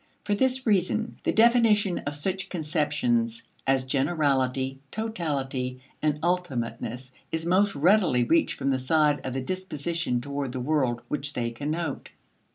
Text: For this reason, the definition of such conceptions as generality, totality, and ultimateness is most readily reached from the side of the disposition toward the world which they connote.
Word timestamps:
For 0.23 0.33
this 0.33 0.65
reason, 0.65 1.19
the 1.25 1.31
definition 1.31 1.99
of 2.07 2.15
such 2.15 2.49
conceptions 2.49 3.47
as 3.67 3.83
generality, 3.83 4.79
totality, 4.89 5.79
and 6.01 6.19
ultimateness 6.21 7.11
is 7.31 7.45
most 7.45 7.75
readily 7.75 8.23
reached 8.23 8.57
from 8.57 8.71
the 8.71 8.79
side 8.79 9.23
of 9.23 9.33
the 9.33 9.41
disposition 9.41 10.19
toward 10.19 10.53
the 10.53 10.59
world 10.59 11.03
which 11.07 11.33
they 11.33 11.51
connote. 11.51 12.09